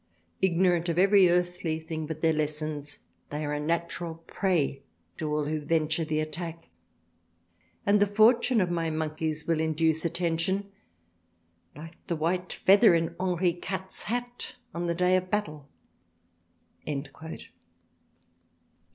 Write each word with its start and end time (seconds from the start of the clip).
Ignorant 0.41 0.89
of 0.89 0.97
every 0.97 1.29
earthly 1.29 1.77
thing 1.77 2.07
but 2.07 2.21
their 2.21 2.33
Lessons, 2.33 3.01
they 3.29 3.45
are 3.45 3.53
a 3.53 3.59
natural 3.59 4.15
Prey 4.25 4.81
to 5.17 5.31
all 5.31 5.45
who 5.45 5.59
venture 5.61 6.03
the 6.03 6.19
Attack; 6.19 6.69
and 7.85 7.99
the 7.99 8.07
Fortune 8.07 8.61
of 8.61 8.71
my 8.71 8.89
Monkies 8.89 9.45
will 9.45 9.59
induce 9.59 10.03
attention 10.03 10.71
like 11.75 12.03
the 12.07 12.15
White 12.15 12.51
Feather 12.51 12.95
in 12.95 13.15
Henri 13.19 13.53
quatres 13.53 14.05
Hat 14.05 14.55
on 14.73 14.87
the 14.87 14.95
Day 14.95 15.15
of 15.17 15.29
Battle." 15.29 15.69